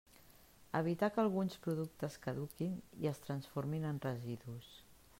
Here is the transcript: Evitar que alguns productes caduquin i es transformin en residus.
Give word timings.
Evitar 0.79 1.09
que 1.17 1.19
alguns 1.23 1.59
productes 1.67 2.17
caduquin 2.25 2.75
i 3.05 3.13
es 3.13 3.23
transformin 3.29 3.89
en 3.93 4.05
residus. 4.11 4.77